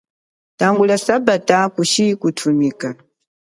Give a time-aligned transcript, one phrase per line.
[0.59, 2.89] Tangwa lia sambata kushi kuthumika.